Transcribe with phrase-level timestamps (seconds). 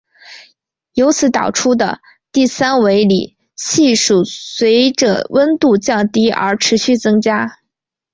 [0.93, 1.99] 由此导出的
[2.31, 7.59] 第三维里系数随着温度降低而持续增加。